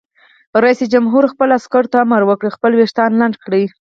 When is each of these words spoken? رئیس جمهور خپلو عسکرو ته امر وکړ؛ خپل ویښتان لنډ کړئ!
رئیس 0.63 0.79
جمهور 0.93 1.23
خپلو 1.33 1.51
عسکرو 1.59 1.91
ته 1.93 1.97
امر 2.05 2.21
وکړ؛ 2.25 2.47
خپل 2.57 2.71
ویښتان 2.75 3.11
لنډ 3.21 3.35
کړئ! 3.45 3.63